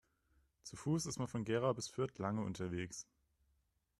Zu 0.63 0.77
Fuß 0.77 1.05
ist 1.05 1.19
man 1.19 1.27
von 1.27 1.43
Gera 1.45 1.73
bis 1.73 1.87
Fürth 1.87 2.17
lange 2.17 2.41
unterwegs 2.43 3.05